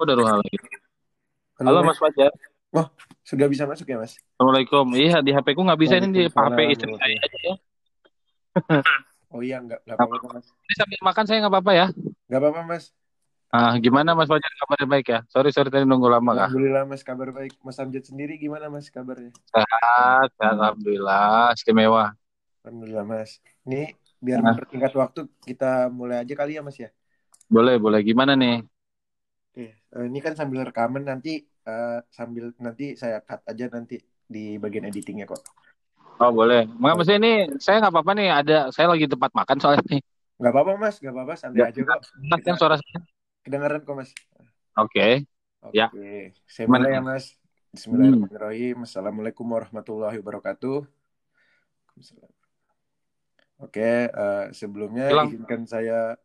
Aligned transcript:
Kok 0.00 0.08
ada 0.08 0.16
ruang 0.16 0.40
lagi? 0.40 0.56
Halo, 1.60 1.84
Mas 1.84 2.00
Fajar. 2.00 2.32
Oh, 2.72 2.88
sudah 3.20 3.44
bisa 3.52 3.68
masuk 3.68 3.84
ya, 3.84 4.00
Mas? 4.00 4.16
Assalamualaikum. 4.16 4.96
Iya, 4.96 5.20
di 5.20 5.28
HP 5.28 5.52
ku 5.52 5.60
nggak 5.60 5.76
bisa 5.76 6.00
ini 6.00 6.08
di 6.08 6.24
HP 6.24 6.58
istri 6.72 6.88
saya 6.96 7.20
aja 7.20 7.38
ya. 7.44 7.54
oh 9.36 9.44
iya, 9.44 9.60
nggak 9.60 9.84
nggak 9.84 9.96
apa-apa, 10.00 10.40
Mas. 10.40 10.48
Ini 10.56 10.74
sambil 10.80 11.00
makan 11.04 11.24
saya 11.28 11.38
nggak 11.44 11.52
apa-apa 11.52 11.72
ya? 11.76 11.86
Nggak 12.32 12.40
apa-apa, 12.40 12.60
Mas. 12.64 12.84
Ah, 13.52 13.76
gimana 13.76 14.16
Mas 14.16 14.32
Fajar 14.32 14.48
kabarnya 14.56 14.88
baik 14.88 15.06
ya? 15.12 15.20
Sorry, 15.28 15.52
sorry 15.52 15.68
tadi 15.68 15.84
nunggu 15.84 16.08
lama 16.08 16.32
kah? 16.32 16.48
Alhamdulillah 16.48 16.88
Mas 16.88 17.04
kabar 17.04 17.28
baik. 17.36 17.60
Mas 17.60 17.76
Amjad 17.76 18.04
sendiri 18.08 18.40
gimana 18.40 18.72
Mas 18.72 18.88
kabarnya? 18.88 19.36
Sehat, 19.52 20.32
alhamdulillah, 20.40 21.52
istimewa. 21.52 22.16
Alhamdulillah 22.64 23.04
Mas. 23.04 23.36
Ini 23.68 23.92
biar 24.16 24.40
nah. 24.40 24.56
mempertingkat 24.56 24.96
waktu 24.96 25.28
kita 25.44 25.92
mulai 25.92 26.24
aja 26.24 26.32
kali 26.32 26.56
ya 26.56 26.64
Mas 26.64 26.80
ya. 26.80 26.88
Boleh, 27.52 27.76
boleh. 27.76 28.00
Gimana 28.00 28.32
nih? 28.32 28.64
Oke, 29.60 29.76
uh, 29.92 30.08
ini 30.08 30.24
kan 30.24 30.32
sambil 30.32 30.64
rekaman 30.64 31.04
nanti 31.04 31.44
uh, 31.68 32.00
sambil 32.08 32.48
nanti 32.56 32.96
saya 32.96 33.20
cut 33.20 33.44
aja 33.44 33.68
nanti 33.68 34.00
di 34.24 34.56
bagian 34.56 34.88
editingnya 34.88 35.28
kok. 35.28 35.44
Oh 36.16 36.32
boleh. 36.32 36.64
Mak, 36.64 36.96
maksudnya 36.96 37.20
ini 37.20 37.32
saya 37.60 37.84
nggak 37.84 37.92
apa-apa 37.92 38.12
nih 38.16 38.28
ada 38.32 38.58
saya 38.72 38.88
lagi 38.88 39.04
tempat 39.04 39.36
makan 39.36 39.56
soalnya 39.60 39.84
nih. 39.84 40.00
Nggak 40.40 40.52
apa-apa 40.56 40.72
mas, 40.80 40.96
nggak 40.96 41.12
apa-apa 41.12 41.34
santai 41.36 41.68
aja 41.68 41.80
kok. 41.84 42.00
Mas 42.24 42.40
kan 42.40 42.56
suara 42.56 42.80
saya. 42.80 43.04
Kedengaran 43.44 43.84
kok 43.84 43.96
mas. 44.00 44.10
Oke. 44.80 45.28
Okay. 45.28 45.76
Ya. 45.76 45.92
Saya 46.48 46.64
mulai 46.64 46.96
ya 46.96 47.04
mas. 47.04 47.36
Bismillahirrahmanirrahim. 47.76 48.80
Hmm. 48.80 48.88
Assalamualaikum 48.88 49.44
warahmatullahi 49.44 50.16
wabarakatuh. 50.24 50.88
Oke, 53.60 54.08
uh, 54.08 54.48
sebelumnya 54.56 55.12
Hilang. 55.12 55.28
izinkan 55.28 55.68
saya 55.68 56.16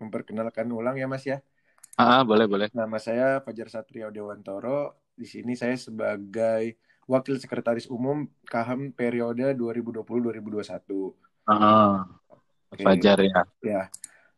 memperkenalkan 0.00 0.64
ulang 0.72 0.96
ya 0.96 1.04
Mas 1.04 1.28
ya. 1.28 1.44
Ah, 1.98 2.22
boleh 2.22 2.46
boleh. 2.46 2.70
Nama 2.70 2.98
saya 3.02 3.42
Fajar 3.42 3.66
Satrio 3.66 4.14
Dewantoro. 4.14 5.10
Di 5.18 5.26
sini 5.26 5.58
saya 5.58 5.74
sebagai 5.74 6.78
Wakil 7.10 7.42
Sekretaris 7.42 7.90
Umum 7.90 8.30
KAHAM 8.46 8.94
periode 8.94 9.50
2020-2021. 9.58 11.10
Ah, 11.50 12.06
okay. 12.70 12.86
Fajar 12.86 13.18
ya. 13.18 13.42
Ya. 13.66 13.82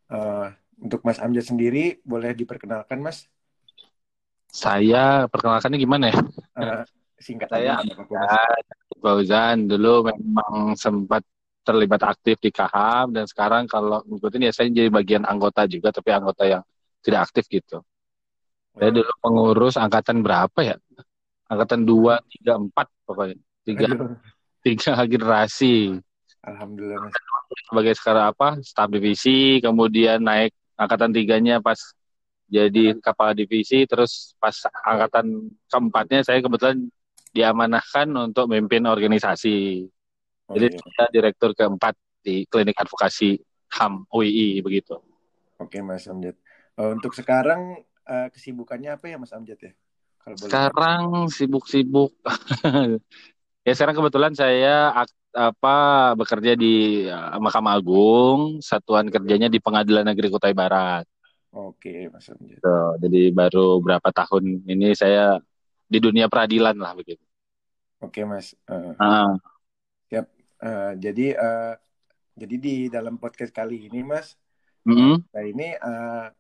Uh, 0.09 0.49
untuk 0.81 1.05
Mas 1.05 1.21
Amjad 1.21 1.45
sendiri, 1.45 2.01
boleh 2.01 2.33
diperkenalkan 2.33 3.05
Mas? 3.05 3.29
Saya 4.49 5.29
perkenalkannya 5.29 5.77
gimana 5.77 6.09
ya? 6.09 6.17
Uh, 6.57 6.83
singkat 7.21 7.53
saya 7.53 7.85
Fauzan 9.05 9.69
dulu 9.69 10.09
memang 10.09 10.73
sempat 10.81 11.21
terlibat 11.61 12.01
aktif 12.09 12.41
di 12.41 12.49
KAHAM 12.49 13.13
dan 13.13 13.29
sekarang 13.29 13.69
kalau 13.69 14.01
ngikutin 14.09 14.49
ya 14.49 14.53
saya 14.57 14.73
jadi 14.73 14.89
bagian 14.89 15.29
anggota 15.29 15.69
juga 15.69 15.93
tapi 15.93 16.09
anggota 16.09 16.49
yang 16.49 16.65
tidak 17.01 17.31
aktif 17.31 17.45
gitu. 17.49 17.83
Saya 18.77 18.91
dulu 18.95 19.13
pengurus 19.21 19.77
angkatan 19.77 20.23
berapa 20.23 20.61
ya? 20.63 20.77
Angkatan 21.51 21.83
dua, 21.83 22.23
tiga, 22.31 22.57
empat 22.57 22.87
pokoknya. 23.03 23.37
Tiga, 23.67 23.87
tiga 24.65 24.93
generasi. 25.05 25.99
Alhamdulillah. 26.41 27.11
Sebagai 27.69 27.95
sekarang 27.99 28.33
apa? 28.33 28.49
Staf 28.63 28.89
divisi, 28.89 29.59
kemudian 29.59 30.23
naik 30.23 30.55
angkatan 30.79 31.13
tiganya 31.13 31.61
pas 31.61 31.77
jadi 32.51 32.99
kepala 32.99 33.37
divisi, 33.37 33.85
terus 33.87 34.35
pas 34.41 34.55
angkatan 34.83 35.53
keempatnya 35.71 36.27
saya 36.27 36.43
kebetulan 36.43 36.91
diamanahkan 37.31 38.11
untuk 38.11 38.51
memimpin 38.51 38.89
organisasi. 38.91 39.87
Oh, 40.51 40.59
jadi 40.59 40.75
iya. 40.75 40.83
saya 40.99 41.09
direktur 41.15 41.55
keempat 41.55 41.95
di 42.27 42.43
klinik 42.51 42.75
advokasi 42.75 43.39
HAM 43.71 44.09
UII 44.11 44.59
begitu. 44.67 44.99
Oke 45.61 45.79
Mas 45.85 46.09
Amjad. 46.09 46.35
Uh, 46.81 46.97
untuk 46.97 47.13
sekarang 47.13 47.85
uh, 48.09 48.33
kesibukannya 48.33 48.97
apa 48.97 49.05
ya 49.13 49.21
Mas 49.21 49.37
Amjad 49.37 49.61
ya? 49.61 49.73
Kalau 50.25 50.37
sekarang 50.41 51.29
sibuk-sibuk. 51.29 52.17
ya 53.69 53.73
sekarang 53.77 54.01
kebetulan 54.01 54.33
saya 54.33 54.89
apa 55.37 55.77
bekerja 56.17 56.57
di 56.57 57.05
uh, 57.05 57.37
Mahkamah 57.37 57.77
Agung, 57.77 58.65
satuan 58.65 59.13
kerjanya 59.13 59.53
di 59.53 59.61
Pengadilan 59.61 60.09
Negeri 60.09 60.33
Kutai 60.33 60.57
Barat. 60.57 61.05
Oke, 61.53 62.09
Mas 62.09 62.33
Amjad. 62.33 62.65
So, 62.65 62.97
jadi 62.97 63.29
baru 63.29 63.85
berapa 63.85 64.09
tahun 64.09 64.65
ini 64.65 64.97
saya 64.97 65.37
di 65.85 66.01
dunia 66.01 66.33
peradilan 66.33 66.81
lah 66.81 66.97
begitu. 66.97 67.21
Oke, 68.01 68.25
Mas. 68.25 68.57
Uh, 68.65 68.97
uh. 68.97 69.37
Yap. 70.09 70.33
Uh, 70.57 70.97
jadi 70.97 71.37
uh, 71.37 71.75
jadi 72.41 72.57
di 72.57 72.75
dalam 72.89 73.21
podcast 73.21 73.53
kali 73.53 73.85
ini, 73.93 74.01
Mas, 74.01 74.33
mm 74.89 74.97
-hmm. 74.97 75.15
nah 75.29 75.45
ini 75.45 75.69
uh, 75.77 76.33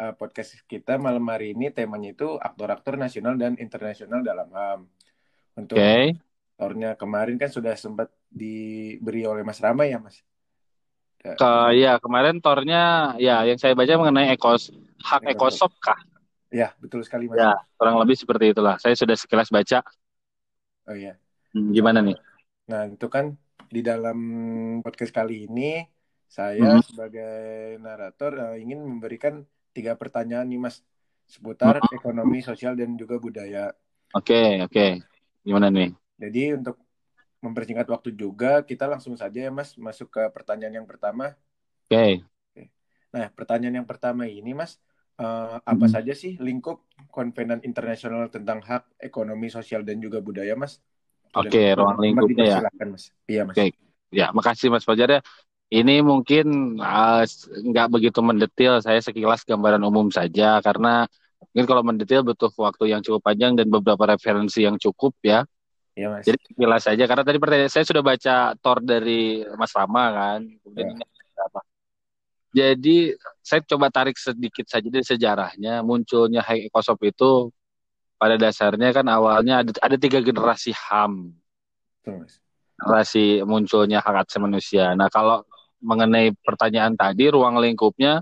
uh, 0.00 0.14
podcast 0.16 0.56
kita 0.64 0.96
malam 0.96 1.22
hari 1.28 1.52
ini 1.52 1.68
temanya 1.68 2.16
itu 2.16 2.40
aktor-aktor 2.40 2.96
nasional 2.96 3.36
dan 3.36 3.54
internasional 3.60 4.24
dalam 4.24 4.48
HAM. 4.48 4.80
Untuk 5.58 5.76
okay. 5.76 6.16
aktornya 6.56 6.96
kemarin 6.96 7.36
kan 7.36 7.52
sudah 7.52 7.76
sempat 7.76 8.08
diberi 8.32 9.28
oleh 9.28 9.44
Mas 9.44 9.60
Rama 9.60 9.84
ya, 9.84 10.00
Mas? 10.00 10.24
Ke, 11.20 11.76
ya 11.76 12.00
kemarin 12.00 12.40
tornya 12.40 13.12
ya 13.20 13.44
yang 13.44 13.60
saya 13.60 13.76
baca 13.76 13.92
mengenai 14.00 14.32
ekos 14.32 14.72
hak 15.04 15.28
ekosop 15.36 15.68
kah? 15.76 16.00
Ya 16.48 16.72
betul 16.80 17.04
sekali 17.04 17.28
mas. 17.28 17.36
Ya 17.36 17.52
kurang 17.76 18.00
lebih 18.00 18.16
seperti 18.16 18.56
itulah. 18.56 18.80
Saya 18.80 18.96
sudah 18.96 19.20
sekilas 19.20 19.52
baca. 19.52 19.84
Oh 20.88 20.96
iya. 20.96 21.20
Hmm, 21.52 21.76
gimana 21.76 22.00
nih? 22.00 22.16
Nah 22.72 22.88
itu 22.88 23.04
kan 23.12 23.36
di 23.68 23.84
dalam 23.84 24.18
podcast 24.80 25.12
kali 25.12 25.44
ini 25.44 25.84
saya 26.30 26.78
hmm. 26.78 26.86
sebagai 26.86 27.34
narator 27.82 28.32
uh, 28.38 28.56
ingin 28.56 28.78
memberikan 28.86 29.42
tiga 29.74 29.98
pertanyaan 29.98 30.46
nih 30.46 30.62
Mas 30.62 30.78
seputar 31.26 31.82
hmm. 31.82 31.98
ekonomi, 31.98 32.38
sosial 32.38 32.78
dan 32.78 32.94
juga 32.94 33.18
budaya. 33.18 33.74
Oke, 34.14 34.30
okay, 34.30 34.50
oke. 34.62 34.70
Okay. 34.70 34.90
Gimana 35.42 35.74
nih? 35.74 35.90
Jadi 36.22 36.54
untuk 36.54 36.78
mempersingkat 37.42 37.90
waktu 37.90 38.14
juga 38.14 38.62
kita 38.62 38.86
langsung 38.86 39.18
saja 39.18 39.50
ya 39.50 39.50
Mas 39.50 39.74
masuk 39.74 40.14
ke 40.14 40.22
pertanyaan 40.30 40.82
yang 40.82 40.86
pertama. 40.86 41.34
Oke. 41.90 42.22
Okay. 42.54 42.64
Nah, 43.10 43.26
pertanyaan 43.34 43.82
yang 43.82 43.88
pertama 43.90 44.30
ini 44.30 44.54
Mas 44.54 44.78
uh, 45.18 45.58
apa 45.58 45.86
hmm. 45.90 45.94
saja 45.98 46.14
sih 46.14 46.38
lingkup 46.38 46.86
konvenan 47.10 47.58
internasional 47.66 48.30
tentang 48.30 48.62
hak 48.62 48.86
ekonomi, 49.02 49.50
sosial 49.50 49.82
dan 49.82 49.98
juga 49.98 50.22
budaya 50.22 50.54
Mas? 50.54 50.78
Oke, 51.34 51.50
okay, 51.50 51.66
ruang 51.74 51.98
lingkupnya 51.98 52.44
ya. 52.46 52.58
Silakan 52.62 52.88
Mas. 52.94 53.04
Iya 53.26 53.42
Mas. 53.50 53.54
Oke. 53.58 53.62
Okay. 53.66 53.70
Ya, 54.10 54.26
makasih 54.34 54.70
Mas 54.70 54.86
Fajar 54.86 55.10
ya. 55.10 55.20
Ini 55.70 56.02
mungkin 56.02 56.76
uh, 56.82 57.22
nggak 57.62 57.88
begitu 57.94 58.18
mendetil, 58.18 58.82
saya 58.82 58.98
sekilas 58.98 59.46
gambaran 59.46 59.78
umum 59.86 60.10
saja 60.10 60.58
karena 60.58 61.06
mungkin 61.50 61.66
kalau 61.70 61.82
mendetil 61.86 62.26
butuh 62.26 62.50
waktu 62.58 62.90
yang 62.90 63.00
cukup 63.06 63.22
panjang 63.22 63.54
dan 63.54 63.70
beberapa 63.70 64.02
referensi 64.10 64.66
yang 64.66 64.74
cukup 64.82 65.14
ya. 65.22 65.46
Iya 65.94 66.10
mas. 66.10 66.26
Jadi 66.26 66.38
sekilas 66.42 66.82
saja 66.90 67.04
karena 67.06 67.22
tadi 67.22 67.38
pertanyaan 67.38 67.70
saya 67.70 67.86
sudah 67.86 68.02
baca 68.02 68.58
tor 68.58 68.82
dari 68.82 69.46
Mas 69.54 69.70
Rama 69.70 70.04
kan. 70.10 70.40
Kemudian 70.42 70.98
ya. 70.98 71.42
apa? 71.46 71.60
Jadi 72.50 73.14
saya 73.38 73.62
coba 73.62 73.94
tarik 73.94 74.18
sedikit 74.18 74.66
saja 74.66 74.90
dari 74.90 75.06
sejarahnya 75.06 75.86
munculnya 75.86 76.42
High 76.42 76.66
Ecosop 76.66 76.98
itu 77.06 77.54
pada 78.18 78.34
dasarnya 78.34 78.90
kan 78.90 79.06
awalnya 79.06 79.62
ada, 79.62 79.70
ada 79.78 79.96
tiga 79.96 80.18
generasi 80.18 80.74
HAM. 80.74 81.30
Terus. 82.02 82.42
Generasi 82.74 83.46
munculnya 83.46 84.02
hak 84.02 84.26
asasi 84.26 84.38
manusia. 84.42 84.92
Nah 84.98 85.06
kalau 85.12 85.46
mengenai 85.80 86.32
pertanyaan 86.44 86.94
tadi 86.94 87.32
ruang 87.32 87.56
lingkupnya 87.58 88.20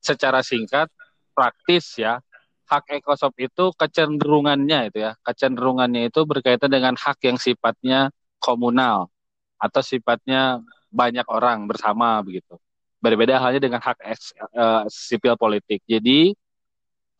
secara 0.00 0.40
singkat 0.44 0.88
praktis 1.36 2.00
ya 2.00 2.20
hak 2.64 3.00
ekosop 3.00 3.36
itu 3.36 3.72
kecenderungannya 3.76 4.88
itu 4.88 4.98
ya 5.04 5.12
kecenderungannya 5.20 6.08
itu 6.08 6.24
berkaitan 6.24 6.72
dengan 6.72 6.96
hak 6.96 7.20
yang 7.24 7.36
sifatnya 7.36 8.08
komunal 8.40 9.12
atau 9.60 9.80
sifatnya 9.80 10.60
banyak 10.94 11.26
orang 11.26 11.66
bersama 11.66 12.22
begitu. 12.22 12.54
Berbeda 13.02 13.36
halnya 13.36 13.60
dengan 13.60 13.82
hak 13.82 13.98
uh, 14.00 14.84
sipil 14.88 15.36
politik. 15.36 15.84
Jadi 15.84 16.32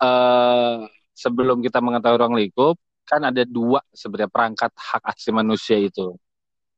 uh, 0.00 0.86
sebelum 1.12 1.60
kita 1.60 1.82
mengetahui 1.82 2.18
ruang 2.20 2.36
lingkup 2.38 2.76
kan 3.04 3.20
ada 3.20 3.44
dua 3.44 3.84
sebenarnya 3.92 4.32
perangkat 4.32 4.72
hak 4.72 5.02
asasi 5.12 5.28
manusia 5.28 5.76
itu 5.76 6.16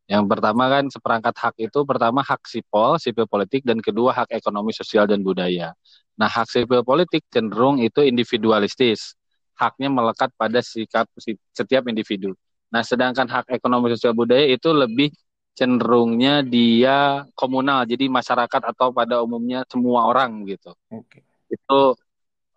yang 0.06 0.30
pertama 0.30 0.70
kan 0.70 0.86
seperangkat 0.86 1.34
hak 1.34 1.54
itu 1.58 1.82
pertama 1.82 2.22
hak 2.22 2.46
sipol, 2.46 2.94
sipil 2.94 3.26
politik 3.26 3.66
dan 3.66 3.82
kedua 3.82 4.14
hak 4.14 4.30
ekonomi 4.30 4.70
sosial 4.70 5.10
dan 5.10 5.26
budaya. 5.26 5.74
Nah, 6.14 6.30
hak 6.30 6.46
sipil 6.46 6.86
politik 6.86 7.26
cenderung 7.26 7.82
itu 7.82 8.06
individualistis. 8.06 9.18
Haknya 9.58 9.90
melekat 9.90 10.30
pada 10.38 10.62
sikap 10.62 11.10
setiap 11.50 11.90
individu. 11.90 12.38
Nah, 12.70 12.86
sedangkan 12.86 13.26
hak 13.26 13.50
ekonomi 13.50 13.90
sosial 13.98 14.14
budaya 14.14 14.46
itu 14.46 14.70
lebih 14.70 15.10
cenderungnya 15.58 16.46
dia 16.46 17.26
komunal, 17.34 17.82
jadi 17.82 18.06
masyarakat 18.06 18.62
atau 18.62 18.94
pada 18.94 19.24
umumnya 19.26 19.66
semua 19.66 20.06
orang 20.06 20.46
gitu. 20.46 20.70
Oke. 20.92 21.26
Itu 21.50 21.98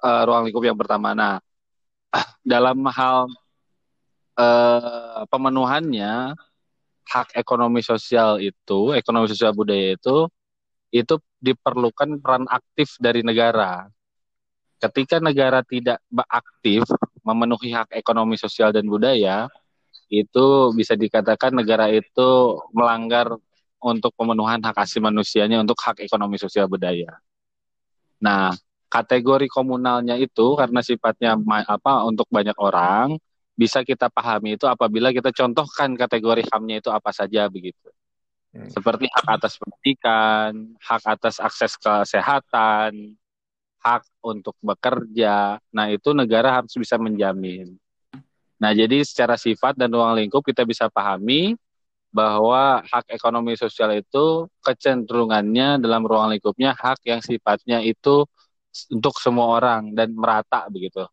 uh, 0.05 0.21
ruang 0.27 0.45
lingkup 0.45 0.69
yang 0.69 0.77
pertama. 0.77 1.17
Nah, 1.17 1.41
dalam 2.45 2.77
hal 2.93 3.25
uh, 4.37 5.23
pemenuhannya 5.31 6.37
hak 7.09 7.33
ekonomi 7.33 7.81
sosial 7.81 8.37
itu, 8.37 8.93
ekonomi 8.93 9.25
sosial 9.25 9.51
budaya 9.57 9.97
itu, 9.97 10.29
itu 10.93 11.15
diperlukan 11.41 12.21
peran 12.21 12.45
aktif 12.49 12.97
dari 13.01 13.25
negara. 13.25 13.89
ketika 14.79 15.19
negara 15.19 15.59
tidak 15.67 15.99
aktif 16.31 16.87
memenuhi 17.19 17.75
hak 17.75 17.91
ekonomi 17.99 18.39
sosial 18.39 18.71
dan 18.71 18.87
budaya, 18.87 19.51
itu 20.07 20.71
bisa 20.71 20.95
dikatakan 20.95 21.51
negara 21.51 21.91
itu 21.91 22.55
melanggar 22.71 23.35
untuk 23.83 24.15
pemenuhan 24.15 24.63
hak 24.63 24.79
asasi 24.79 25.03
manusianya 25.03 25.59
untuk 25.59 25.75
hak 25.83 25.99
ekonomi 25.99 26.39
sosial 26.39 26.71
budaya. 26.71 27.19
Nah, 28.23 28.55
kategori 28.87 29.51
komunalnya 29.51 30.15
itu 30.15 30.55
karena 30.55 30.79
sifatnya 30.79 31.35
apa 31.67 32.03
untuk 32.07 32.27
banyak 32.31 32.55
orang 32.55 33.19
bisa 33.59 33.83
kita 33.83 34.07
pahami 34.07 34.55
itu 34.55 34.63
apabila 34.63 35.11
kita 35.11 35.35
contohkan 35.35 35.91
kategori 35.99 36.47
HAM-nya 36.47 36.79
itu 36.79 36.87
apa 36.87 37.11
saja 37.11 37.51
begitu. 37.51 37.91
Hmm. 38.55 38.71
Seperti 38.71 39.11
hak 39.11 39.27
atas 39.27 39.59
pendidikan, 39.59 40.79
hak 40.79 41.03
atas 41.03 41.43
akses 41.43 41.75
kesehatan, 41.75 43.19
hak 43.83 44.03
untuk 44.23 44.55
bekerja. 44.63 45.59
Nah, 45.75 45.85
itu 45.91 46.15
negara 46.15 46.63
harus 46.63 46.71
bisa 46.71 46.95
menjamin. 46.95 47.75
Nah, 48.63 48.71
jadi 48.71 49.03
secara 49.03 49.35
sifat 49.35 49.75
dan 49.75 49.91
ruang 49.91 50.15
lingkup 50.15 50.39
kita 50.39 50.63
bisa 50.63 50.87
pahami 50.87 51.59
bahwa 52.09 52.81
hak 52.89 53.11
ekonomi 53.11 53.53
sosial 53.59 53.91
itu 53.93 54.49
kecenderungannya 54.65 55.77
dalam 55.77 56.01
ruang 56.07 56.31
lingkupnya 56.31 56.73
hak 56.73 57.05
yang 57.05 57.21
sifatnya 57.21 57.83
itu 57.83 58.23
untuk 58.89 59.13
semua 59.19 59.61
orang 59.61 59.93
dan 59.93 60.15
merata 60.15 60.65
begitu. 60.71 61.05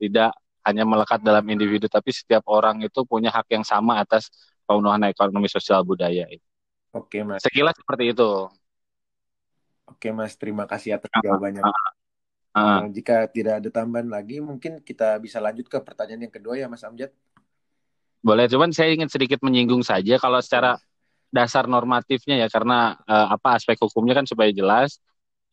Tidak 0.00 0.32
hanya 0.64 0.84
melekat 0.84 1.24
dalam 1.24 1.44
individu 1.48 1.88
tapi 1.88 2.12
setiap 2.12 2.44
orang 2.52 2.84
itu 2.84 3.00
punya 3.08 3.32
hak 3.32 3.48
yang 3.48 3.64
sama 3.64 4.00
atas 4.00 4.28
pemenuhan 4.68 5.02
ekonomi 5.10 5.50
sosial 5.50 5.82
budaya. 5.82 6.30
Oke, 6.94 7.22
Mas. 7.22 7.42
Sekilas 7.42 7.74
seperti 7.74 8.14
itu. 8.14 8.30
Oke, 9.86 10.08
Mas. 10.14 10.34
Terima 10.38 10.66
kasih 10.66 10.98
atas 10.98 11.10
jawabannya. 11.10 11.62
Uh. 12.50 12.90
jika 12.90 13.30
tidak 13.30 13.62
ada 13.62 13.70
tambahan 13.70 14.10
lagi, 14.10 14.42
mungkin 14.42 14.82
kita 14.82 15.22
bisa 15.22 15.38
lanjut 15.38 15.70
ke 15.70 15.78
pertanyaan 15.78 16.26
yang 16.26 16.34
kedua 16.34 16.58
ya, 16.58 16.66
Mas 16.66 16.82
Amjad. 16.82 17.14
Boleh, 18.20 18.50
cuman 18.50 18.74
saya 18.74 18.90
ingin 18.90 19.06
sedikit 19.06 19.38
menyinggung 19.40 19.86
saja 19.86 20.18
kalau 20.18 20.42
secara 20.42 20.74
dasar 21.30 21.70
normatifnya 21.70 22.42
ya, 22.42 22.50
karena 22.50 22.98
uh, 23.06 23.38
apa 23.38 23.54
aspek 23.54 23.78
hukumnya 23.78 24.18
kan 24.18 24.26
supaya 24.26 24.50
jelas. 24.50 24.98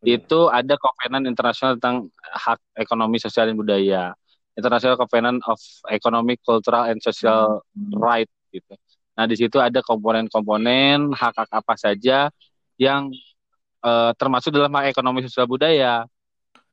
Hmm. 0.01 0.17
Itu 0.17 0.49
ada 0.49 0.73
Kovenan 0.73 1.29
Internasional 1.29 1.77
tentang 1.77 2.09
hak 2.17 2.59
ekonomi, 2.81 3.21
sosial 3.21 3.49
dan 3.49 3.57
budaya. 3.57 4.17
International 4.57 4.97
Covenant 4.97 5.45
of 5.45 5.61
Economic, 5.93 6.41
Cultural 6.41 6.89
and 6.89 6.97
Social 6.99 7.61
hmm. 7.77 7.93
Right 7.93 8.29
gitu. 8.49 8.73
Nah, 9.17 9.25
di 9.25 9.37
situ 9.37 9.57
ada 9.57 9.81
komponen-komponen 9.81 11.13
hak-hak 11.13 11.49
apa 11.49 11.73
saja 11.77 12.29
yang 12.77 13.09
uh, 13.81 14.13
termasuk 14.17 14.53
dalam 14.53 14.69
hak 14.73 14.93
ekonomi 14.93 15.25
sosial 15.25 15.49
budaya 15.49 16.05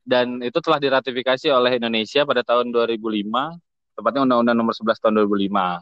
dan 0.05 0.37
itu 0.45 0.61
telah 0.61 0.77
diratifikasi 0.77 1.49
oleh 1.49 1.81
Indonesia 1.81 2.21
pada 2.29 2.45
tahun 2.45 2.69
2005, 2.69 3.25
tepatnya 3.97 4.21
Undang-Undang 4.21 4.57
Nomor 4.61 4.73
11 4.77 5.01
tahun 5.01 5.13
2005. 5.25 5.81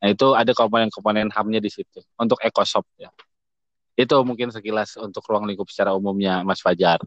Nah, 0.00 0.08
itu 0.08 0.26
ada 0.32 0.52
komponen-komponen 0.56 1.28
HAM-nya 1.28 1.60
di 1.60 1.68
situ 1.68 2.00
untuk 2.16 2.40
ECOSOP 2.40 2.84
ya. 2.96 3.12
Itu 3.94 4.16
mungkin 4.24 4.48
sekilas 4.48 4.96
untuk 4.96 5.22
ruang 5.28 5.44
lingkup 5.44 5.68
secara 5.68 5.92
umumnya 5.92 6.40
Mas 6.40 6.64
Fajar. 6.64 7.04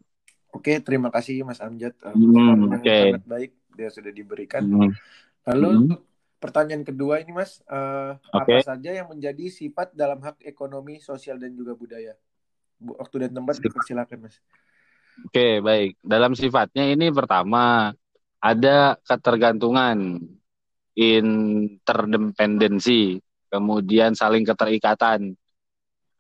Oke, 0.52 0.80
terima 0.80 1.12
kasih 1.12 1.44
Mas 1.44 1.60
Amjad. 1.60 1.94
Eh, 2.02 2.14
hmm, 2.16 2.80
Oke. 2.80 2.84
Okay. 2.84 3.04
Sangat 3.12 3.28
baik 3.28 3.52
dia 3.78 3.90
sudah 3.94 4.12
diberikan. 4.12 4.64
Hmm. 4.66 4.92
Lalu 5.48 5.94
hmm. 5.94 5.98
pertanyaan 6.42 6.84
kedua 6.84 7.22
ini 7.22 7.32
Mas, 7.36 7.62
uh, 7.70 8.18
okay. 8.34 8.64
apa 8.64 8.76
saja 8.76 8.92
yang 8.96 9.08
menjadi 9.12 9.52
sifat 9.52 9.94
dalam 9.94 10.24
hak 10.24 10.42
ekonomi, 10.44 11.00
sosial 11.04 11.38
dan 11.38 11.54
juga 11.54 11.78
budaya? 11.78 12.16
Waktu 12.82 13.28
dan 13.28 13.32
tempat 13.38 13.62
dipersilakan 13.62 14.28
Mas. 14.28 14.42
Oke, 15.26 15.66
baik. 15.66 15.98
Dalam 16.06 16.38
sifatnya 16.38 16.86
ini 16.86 17.10
pertama 17.10 17.90
ada 18.38 19.02
ketergantungan, 19.02 20.22
interdependensi, 20.94 23.18
kemudian 23.50 24.14
saling 24.14 24.46
keterikatan, 24.46 25.34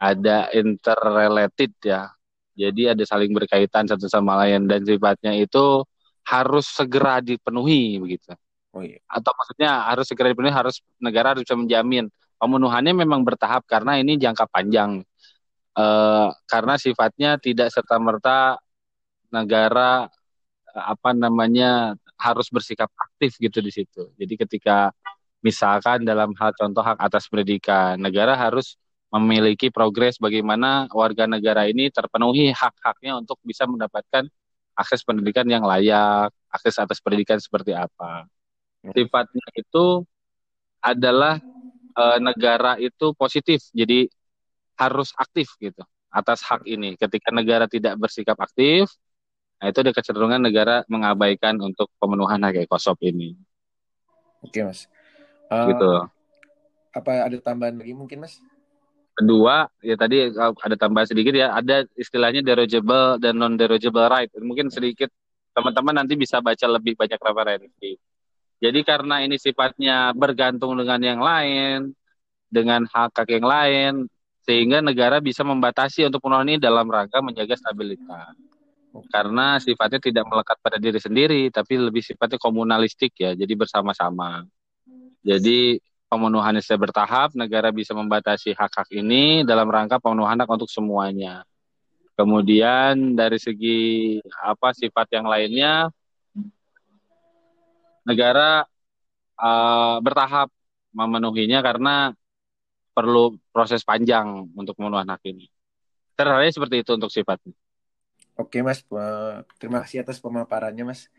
ada 0.01 0.49
interrelated 0.53 1.73
ya. 1.81 2.13
Jadi 2.57 2.89
ada 2.89 3.03
saling 3.05 3.29
berkaitan 3.31 3.85
satu 3.85 4.09
sama 4.09 4.33
lain 4.41 4.65
dan 4.65 4.81
sifatnya 4.81 5.37
itu 5.37 5.85
harus 6.25 6.65
segera 6.67 7.21
dipenuhi 7.21 8.01
begitu. 8.01 8.33
Oh 8.73 8.81
iya. 8.81 8.97
Atau 9.05 9.31
maksudnya 9.37 9.85
harus 9.87 10.09
segera 10.09 10.33
dipenuhi, 10.33 10.51
harus 10.51 10.81
negara 10.97 11.37
harus 11.37 11.45
bisa 11.45 11.53
menjamin 11.53 12.09
pemenuhannya 12.41 12.93
memang 12.97 13.21
bertahap 13.21 13.65
karena 13.69 14.01
ini 14.01 14.17
jangka 14.17 14.49
panjang. 14.49 15.05
Uh, 15.77 16.33
karena 16.49 16.73
sifatnya 16.81 17.37
tidak 17.37 17.69
serta 17.69 18.01
merta 18.01 18.57
negara 19.29 20.09
apa 20.73 21.13
namanya 21.13 21.93
harus 22.17 22.49
bersikap 22.49 22.89
aktif 22.97 23.37
gitu 23.37 23.61
di 23.61 23.69
situ. 23.69 24.09
Jadi 24.17 24.33
ketika 24.41 24.89
misalkan 25.45 26.01
dalam 26.01 26.33
hal 26.33 26.51
contoh 26.57 26.81
hak 26.81 26.97
atas 26.97 27.29
pendidikan, 27.29 28.01
negara 28.01 28.33
harus 28.33 28.73
memiliki 29.07 29.71
progres 29.71 30.19
bagaimana 30.19 30.91
warga 30.91 31.23
negara 31.25 31.63
ini 31.67 31.87
terpenuhi 31.87 32.51
hak-haknya 32.51 33.19
untuk 33.19 33.39
bisa 33.43 33.63
mendapatkan 33.63 34.27
akses 34.77 35.01
pendidikan 35.01 35.47
yang 35.47 35.63
layak, 35.63 36.29
akses 36.51 36.77
atas 36.77 36.99
pendidikan 36.99 37.39
seperti 37.39 37.73
apa. 37.73 38.27
Sifatnya 38.83 39.47
itu 39.57 40.05
adalah 40.83 41.41
e, 41.97 42.03
negara 42.21 42.77
itu 42.77 43.15
positif, 43.17 43.67
jadi 43.73 44.05
harus 44.77 45.11
aktif 45.17 45.49
gitu 45.57 45.81
atas 46.13 46.45
hak 46.45 46.67
ini. 46.69 46.93
Ketika 46.93 47.33
negara 47.33 47.65
tidak 47.65 47.97
bersikap 47.97 48.37
aktif, 48.37 48.91
Nah, 49.57 49.73
itu 49.73 49.77
ada 49.81 49.89
kecenderungan 49.93 50.37
negara 50.37 50.85
mengabaikan 50.85 51.57
untuk 51.57 51.89
pemenuhan 51.97 52.37
hak 52.45 52.61
ekosop 52.69 53.01
ini. 53.01 53.33
Oke, 54.45 54.61
Mas. 54.61 54.85
Uh, 55.49 55.73
gitu. 55.73 55.89
Apa 56.93 57.25
ada 57.25 57.37
tambahan 57.41 57.73
lagi 57.81 57.97
mungkin, 57.97 58.21
Mas? 58.21 58.37
Kedua, 59.17 59.65
ya 59.81 59.97
tadi 59.97 60.29
eh, 60.29 60.53
ada 60.53 60.75
tambahan 60.77 61.09
sedikit 61.09 61.33
ya, 61.33 61.49
ada 61.57 61.81
istilahnya 61.97 62.45
derogable 62.45 63.17
dan 63.17 63.41
non 63.41 63.57
derogable 63.57 64.05
right. 64.05 64.29
Mungkin 64.37 64.69
sedikit 64.69 65.09
teman-teman 65.57 66.05
nanti 66.05 66.13
bisa 66.13 66.37
baca 66.37 66.65
lebih 66.69 66.93
banyak 66.93 67.17
referensi. 67.17 67.97
Jadi 68.61 68.79
karena 68.85 69.25
ini 69.25 69.41
sifatnya 69.41 70.13
bergantung 70.13 70.77
dengan 70.77 71.01
yang 71.01 71.21
lain, 71.21 71.97
dengan 72.49 72.85
hak 72.85 73.13
hak 73.17 73.29
yang 73.29 73.45
lain, 73.45 73.93
sehingga 74.45 74.85
negara 74.85 75.17
bisa 75.17 75.41
membatasi 75.41 76.05
untuk 76.05 76.21
pemenuhan 76.21 76.53
ini 76.53 76.57
dalam 76.61 76.85
rangka 76.85 77.19
menjaga 77.19 77.57
stabilitas 77.57 78.37
karena 79.13 79.61
sifatnya 79.61 80.01
tidak 80.01 80.25
melekat 80.25 80.57
pada 80.57 80.77
diri 80.81 80.97
sendiri 80.97 81.41
tapi 81.53 81.77
lebih 81.77 82.01
sifatnya 82.01 82.41
komunalistik 82.41 83.13
ya 83.13 83.37
jadi 83.37 83.53
bersama-sama 83.53 84.47
jadi 85.21 85.77
pemenuhan 86.07 86.55
secara 86.63 86.87
bertahap 86.87 87.29
negara 87.35 87.69
bisa 87.71 87.91
membatasi 87.91 88.55
hak-hak 88.55 88.87
ini 88.95 89.43
dalam 89.43 89.67
rangka 89.67 89.99
pemenuhan 89.99 90.39
hak 90.39 90.49
untuk 90.49 90.71
semuanya 90.71 91.43
kemudian 92.15 93.13
dari 93.13 93.37
segi 93.37 94.17
apa 94.39 94.71
sifat 94.71 95.07
yang 95.19 95.27
lainnya 95.27 95.91
negara 98.07 98.63
uh, 99.35 99.99
bertahap 99.99 100.47
memenuhinya 100.95 101.59
karena 101.59 102.15
perlu 102.95 103.37
proses 103.51 103.83
panjang 103.83 104.47
untuk 104.55 104.79
pemenuhan 104.79 105.05
hak 105.11 105.21
ini 105.27 105.51
terhadap 106.15 106.49
seperti 106.49 106.81
itu 106.81 106.91
untuk 106.95 107.11
sifatnya 107.11 107.53
Oke 108.37 108.61
Mas, 108.61 108.85
terima 109.57 109.81
kasih 109.81 110.05
atas 110.05 110.21
pemaparannya 110.21 110.93
Mas. 110.93 111.09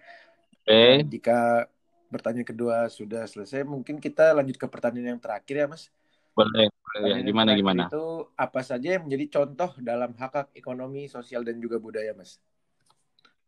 Oke. 0.62 0.70
Okay. 0.70 0.92
Jika 1.02 1.66
pertanyaan 2.08 2.48
kedua 2.48 2.88
sudah 2.88 3.28
selesai, 3.28 3.62
mungkin 3.62 4.00
kita 4.00 4.32
lanjut 4.32 4.56
ke 4.56 4.66
pertanyaan 4.66 5.16
yang 5.16 5.22
terakhir 5.22 5.54
ya 5.54 5.66
Mas. 5.68 5.92
Boleh, 6.32 6.70
boleh. 6.70 7.08
Ya. 7.12 7.16
Gimana 7.22 7.50
gimana? 7.54 7.84
Itu 7.92 8.32
apa 8.34 8.60
saja 8.64 8.96
yang 8.96 9.06
menjadi 9.06 9.40
contoh 9.40 9.70
dalam 9.82 10.16
hak 10.16 10.32
hak 10.32 10.48
ekonomi, 10.56 11.10
sosial 11.10 11.44
dan 11.44 11.60
juga 11.60 11.76
budaya 11.76 12.14
Mas? 12.16 12.40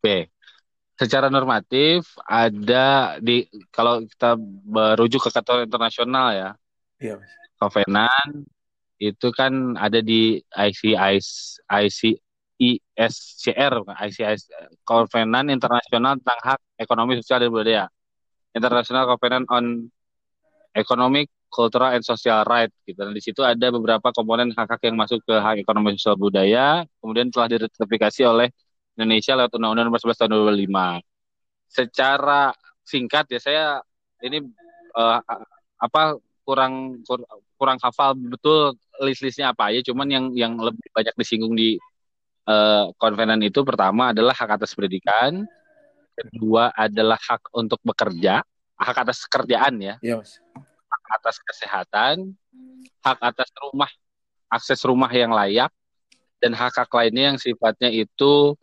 Oke. 0.01 0.31
Secara 1.01 1.33
normatif 1.33 2.13
ada 2.29 3.17
di 3.25 3.49
kalau 3.73 4.05
kita 4.05 4.37
merujuk 4.69 5.25
ke 5.25 5.31
kata 5.33 5.65
internasional 5.65 6.37
ya. 6.37 6.51
Iya 7.01 7.17
Mas. 7.17 7.33
Covenant 7.57 8.33
itu 9.01 9.29
kan 9.33 9.81
ada 9.81 10.05
di 10.05 10.37
ICIS 10.53 11.57
IC 11.65 12.21
ISCR, 12.61 13.81
ICIS, 13.89 14.53
Covenant 14.85 15.49
Internasional 15.49 16.21
tentang 16.21 16.41
Hak 16.45 16.61
Ekonomi 16.77 17.17
Sosial 17.17 17.49
dan 17.49 17.49
Budaya. 17.49 17.85
International 18.55 19.07
Covenant 19.07 19.47
on 19.51 19.87
Economic, 20.75 21.31
Cultural 21.51 21.99
and 21.99 22.07
Social 22.07 22.47
Right 22.47 22.71
gitu. 22.87 23.03
Di 23.11 23.23
situ 23.23 23.43
ada 23.43 23.67
beberapa 23.75 24.15
komponen 24.15 24.55
hak-hak 24.55 24.81
yang 24.87 24.97
masuk 24.99 25.23
ke 25.27 25.35
hak 25.35 25.63
ekonomi 25.63 25.99
sosial 25.99 26.15
budaya, 26.15 26.87
kemudian 27.03 27.31
telah 27.35 27.51
diratifikasi 27.51 28.23
oleh 28.27 28.49
Indonesia 28.95 29.35
lewat 29.35 29.53
Undang-Undang 29.59 29.87
Nomor 29.91 30.01
11 30.03 30.21
Tahun 30.21 30.31
2005. 30.31 31.03
Secara 31.71 32.43
singkat 32.87 33.25
ya 33.31 33.39
saya 33.43 33.65
ini 34.23 34.43
uh, 34.95 35.19
apa 35.79 36.19
kurang 36.43 37.03
kur, 37.07 37.23
kurang 37.55 37.79
hafal 37.79 38.19
betul 38.19 38.75
list-listnya 39.03 39.55
apa 39.55 39.71
ya, 39.75 39.81
cuman 39.87 40.07
yang 40.11 40.25
yang 40.35 40.53
lebih 40.59 40.87
banyak 40.91 41.15
disinggung 41.15 41.55
di 41.55 41.79
uh, 42.47 42.91
konvenan 42.99 43.41
itu 43.43 43.63
pertama 43.63 44.11
adalah 44.11 44.35
hak 44.35 44.61
atas 44.61 44.75
pendidikan, 44.75 45.47
kedua 46.17 46.75
adalah 46.75 47.19
hak 47.19 47.53
untuk 47.57 47.81
bekerja, 47.83 48.43
hak 48.77 48.97
atas 49.07 49.25
kerjaan 49.29 49.79
ya. 49.81 49.95
Iya, 50.01 50.21
Mas. 50.21 50.39
Hak 50.91 51.05
atas 51.21 51.37
kesehatan, 51.43 52.35
hak 53.03 53.19
atas 53.21 53.49
rumah, 53.61 53.91
akses 54.51 54.81
rumah 54.83 55.11
yang 55.11 55.31
layak, 55.31 55.71
dan 56.41 56.57
hak-hak 56.57 56.89
lainnya 56.91 57.35
yang 57.35 57.39
sifatnya 57.39 57.93
itu 57.93 58.57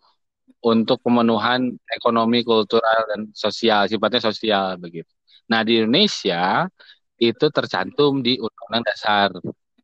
untuk 0.60 0.98
pemenuhan 1.06 1.78
ekonomi, 1.94 2.42
kultural, 2.42 3.06
dan 3.14 3.30
sosial, 3.32 3.86
sifatnya 3.86 4.22
sosial 4.24 4.76
begitu. 4.82 5.10
Nah 5.48 5.62
di 5.62 5.80
Indonesia 5.80 6.68
itu 7.18 7.46
tercantum 7.50 8.22
di 8.22 8.38
Undang-Undang 8.38 8.86
Dasar. 8.86 9.30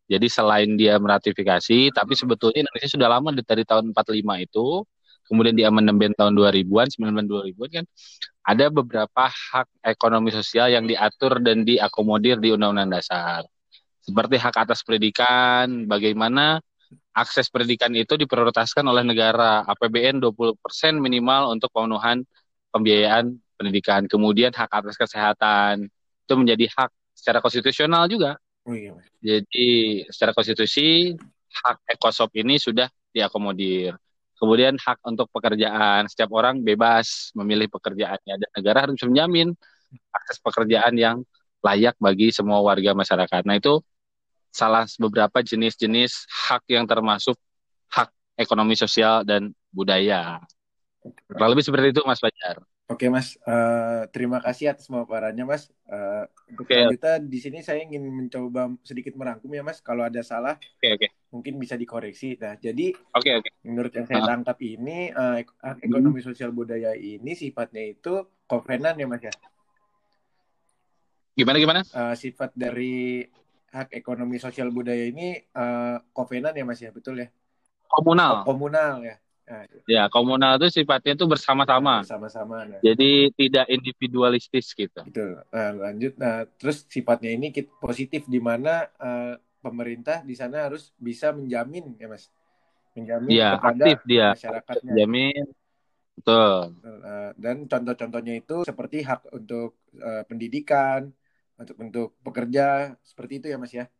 Jadi 0.03 0.27
selain 0.27 0.69
dia 0.75 0.99
meratifikasi, 0.99 1.89
tapi 1.95 2.13
sebetulnya 2.13 2.67
Indonesia 2.67 2.89
sudah 2.91 3.07
lama 3.09 3.29
dari 3.33 3.63
tahun 3.63 3.95
45 3.95 4.35
itu, 4.43 4.83
kemudian 5.27 5.55
di 5.55 5.63
amandemen 5.63 6.13
tahun 6.13 6.35
2000-an, 6.35 6.87
99 6.91 7.55
2000-an 7.55 7.69
kan 7.81 7.85
ada 8.43 8.65
beberapa 8.67 9.23
hak 9.31 9.67
ekonomi 9.87 10.29
sosial 10.35 10.67
yang 10.67 10.83
diatur 10.83 11.39
dan 11.39 11.63
diakomodir 11.63 12.43
di 12.43 12.51
Undang-Undang 12.51 12.91
Dasar. 12.99 13.41
Seperti 14.03 14.35
hak 14.35 14.55
atas 14.67 14.83
pendidikan, 14.83 15.87
bagaimana 15.87 16.59
akses 17.15 17.47
pendidikan 17.47 17.95
itu 17.95 18.19
diprioritaskan 18.19 18.83
oleh 18.83 19.07
negara, 19.07 19.63
APBN 19.63 20.19
20% 20.19 20.59
minimal 20.99 21.55
untuk 21.55 21.71
pemenuhan 21.71 22.27
pembiayaan 22.75 23.31
pendidikan. 23.55 24.03
Kemudian 24.11 24.51
hak 24.51 24.67
atas 24.67 24.99
kesehatan 24.99 25.87
itu 25.87 26.33
menjadi 26.35 26.67
hak 26.75 26.91
secara 27.15 27.39
konstitusional 27.39 28.11
juga. 28.11 28.35
Oh, 28.67 28.75
iya. 28.75 28.91
Jadi 29.23 30.03
secara 30.11 30.35
konstitusi 30.35 31.15
hak 31.63 31.95
ekosop 31.95 32.33
ini 32.35 32.59
sudah 32.59 32.91
diakomodir. 33.13 33.95
Kemudian 34.37 34.75
hak 34.75 34.99
untuk 35.07 35.29
pekerjaan, 35.31 36.09
setiap 36.09 36.33
orang 36.33 36.59
bebas 36.65 37.31
memilih 37.37 37.69
pekerjaannya 37.69 38.35
dan 38.41 38.49
negara 38.53 38.77
harus 38.83 38.99
menjamin 39.05 39.53
akses 40.09 40.41
pekerjaan 40.41 40.97
yang 40.97 41.17
layak 41.63 41.95
bagi 42.01 42.33
semua 42.33 42.59
warga 42.59 42.91
masyarakat. 42.97 43.45
Nah 43.45 43.55
itu 43.55 43.79
salah 44.53 44.85
beberapa 44.99 45.39
jenis-jenis 45.41 46.27
hak 46.29 46.67
yang 46.69 46.85
termasuk 46.85 47.39
hak 47.89 48.11
ekonomi 48.35 48.75
sosial 48.75 49.23
dan 49.23 49.53
budaya. 49.71 50.41
Lebih 51.31 51.63
seperti 51.63 51.95
itu 51.95 52.01
Mas 52.03 52.19
Fajar. 52.19 52.61
Oke 52.83 53.07
Mas, 53.07 53.39
uh, 53.47 54.03
terima 54.11 54.43
kasih 54.43 54.75
atas 54.75 54.91
pemaparannya 54.91 55.47
Mas. 55.47 55.71
Uh, 55.87 56.27
Oke. 56.59 56.75
Kita 56.99 57.15
di 57.15 57.39
sini 57.39 57.63
saya 57.63 57.79
ingin 57.79 58.03
mencoba 58.03 58.75
sedikit 58.83 59.15
merangkum 59.15 59.47
ya 59.55 59.63
Mas. 59.63 59.79
Kalau 59.79 60.03
ada 60.03 60.19
salah, 60.19 60.59
oke 60.59 60.99
oke. 60.99 61.07
Mungkin 61.31 61.55
bisa 61.63 61.79
dikoreksi. 61.79 62.35
Nah 62.43 62.59
jadi, 62.59 62.91
oke 62.91 63.31
oke. 63.39 63.49
Menurut 63.63 63.95
yang 63.95 64.03
saya 64.03 64.27
tangkap 64.27 64.59
ini, 64.59 65.15
uh, 65.15 65.39
ekonomi 65.79 66.19
hmm. 66.19 66.27
sosial 66.27 66.51
budaya 66.51 66.91
ini 66.91 67.31
sifatnya 67.39 67.87
itu 67.87 68.27
kovenan 68.51 68.99
ya 68.99 69.07
Mas 69.07 69.23
ya. 69.23 69.33
Gimana 71.39 71.57
gimana? 71.63 71.79
Uh, 71.95 72.13
sifat 72.19 72.51
dari 72.51 73.23
hak 73.71 73.95
ekonomi 73.95 74.43
sosial 74.43 74.75
budaya 74.75 75.07
ini 75.07 75.39
uh, 75.55 76.03
kovenan 76.11 76.51
ya 76.51 76.67
Mas 76.67 76.83
ya, 76.83 76.91
betul 76.91 77.23
ya? 77.23 77.31
Komunal. 77.87 78.43
komunal 78.43 79.07
ya. 79.07 79.22
Nah, 79.43 79.67
ya, 79.83 80.07
komunal 80.07 80.55
itu 80.55 80.79
sifatnya 80.79 81.19
itu 81.19 81.27
bersama-sama. 81.27 81.99
Bersama-sama. 81.99 82.63
Nah. 82.63 82.79
Jadi 82.79 83.27
tidak 83.35 83.67
individualistis 83.67 84.71
gitu. 84.71 85.03
Betul. 85.03 85.43
Nah, 85.51 85.69
lanjut. 85.75 86.13
Nah, 86.15 86.47
terus 86.55 86.87
sifatnya 86.87 87.35
ini 87.35 87.51
positif 87.83 88.23
di 88.31 88.39
mana 88.39 88.87
uh, 88.95 89.35
pemerintah 89.59 90.23
di 90.23 90.31
sana 90.39 90.71
harus 90.71 90.95
bisa 90.95 91.35
menjamin 91.35 91.99
ya, 91.99 92.07
Mas. 92.07 92.31
Menjamin 92.95 93.31
ya, 93.35 93.59
kepada 93.59 93.83
aktif 93.83 93.99
dia. 94.07 94.27
masyarakatnya. 94.31 94.91
Menjamin. 94.95 95.45
Betul. 96.13 96.55
Uh, 96.79 97.31
dan 97.35 97.55
contoh-contohnya 97.67 98.33
itu 98.39 98.57
seperti 98.63 99.03
hak 99.03 99.27
untuk 99.35 99.75
uh, 99.99 100.23
pendidikan, 100.23 101.11
untuk 101.59 101.75
untuk 101.83 102.07
pekerja, 102.23 102.95
seperti 103.03 103.43
itu 103.43 103.47
ya, 103.51 103.57
Mas 103.59 103.75
ya. 103.75 103.91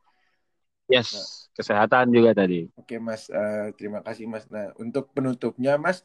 Yes, 0.92 1.16
nah, 1.16 1.28
kesehatan 1.56 2.12
juga 2.12 2.36
tadi. 2.36 2.68
Oke 2.76 3.00
Mas, 3.00 3.32
uh, 3.32 3.72
terima 3.80 4.04
kasih 4.04 4.28
Mas. 4.28 4.46
Nah 4.52 4.76
untuk 4.76 5.12
penutupnya 5.16 5.80
Mas, 5.80 6.04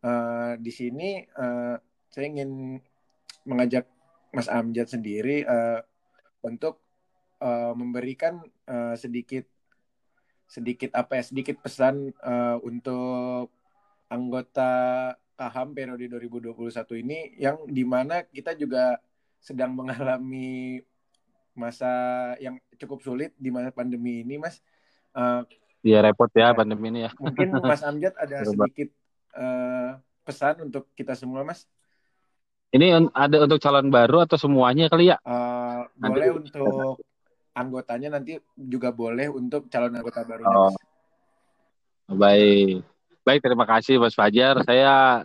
uh, 0.00 0.56
di 0.56 0.72
sini 0.72 1.28
uh, 1.36 1.76
saya 2.08 2.26
ingin 2.30 2.80
mengajak 3.44 3.84
Mas 4.32 4.48
Amjad 4.48 4.88
sendiri 4.88 5.44
uh, 5.44 5.84
untuk 6.40 6.80
uh, 7.44 7.76
memberikan 7.76 8.40
uh, 8.66 8.96
sedikit 8.96 9.44
sedikit 10.44 10.92
apa 10.92 11.20
ya 11.20 11.24
sedikit 11.24 11.56
pesan 11.60 12.12
uh, 12.20 12.60
untuk 12.60 13.50
anggota 14.12 14.72
KAHAM 15.34 15.74
periode 15.74 16.06
2021 16.06 17.02
ini 17.02 17.18
yang 17.40 17.58
di 17.66 17.82
mana 17.82 18.22
kita 18.22 18.54
juga 18.54 19.02
sedang 19.42 19.74
mengalami 19.74 20.78
masa 21.54 21.90
yang 22.42 22.58
cukup 22.76 23.00
sulit 23.00 23.30
di 23.38 23.48
masa 23.48 23.70
pandemi 23.70 24.22
ini, 24.26 24.38
Mas. 24.38 24.60
Uh, 25.14 25.46
Iya 25.84 26.00
repot 26.00 26.32
ya 26.32 26.56
pandemi 26.56 26.88
ini 26.88 27.04
ya. 27.04 27.10
Mungkin 27.20 27.60
Mas 27.60 27.84
Amjad 27.84 28.16
ada 28.16 28.40
sedikit 28.40 28.88
uh, 29.36 30.00
pesan 30.24 30.64
untuk 30.64 30.88
kita 30.96 31.12
semua, 31.12 31.44
Mas. 31.44 31.68
Ini 32.72 33.12
ada 33.12 33.36
untuk 33.44 33.60
calon 33.60 33.92
baru 33.92 34.24
atau 34.24 34.40
semuanya 34.40 34.88
kali 34.88 35.12
ya? 35.12 35.20
Uh, 35.22 35.84
boleh 36.00 36.40
untuk 36.40 37.04
anggotanya 37.52 38.16
nanti 38.18 38.40
juga 38.56 38.90
boleh 38.90 39.28
untuk 39.28 39.68
calon 39.68 39.92
anggota 39.92 40.24
baru. 40.24 40.42
Oh. 40.48 40.74
Baik, 42.16 42.80
baik 43.20 43.40
terima 43.44 43.68
kasih 43.68 44.00
Mas 44.00 44.16
Fajar. 44.16 44.64
Saya 44.64 45.22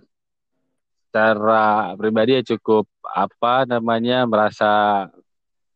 secara 1.10 1.96
pribadi 1.98 2.38
ya 2.38 2.44
cukup 2.46 2.86
apa 3.02 3.66
namanya 3.66 4.28
merasa 4.30 5.08